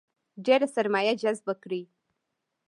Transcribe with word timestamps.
ډېره 0.45 0.67
سرمایه 0.75 1.13
جذبه 1.21 1.53
کړي. 1.63 1.81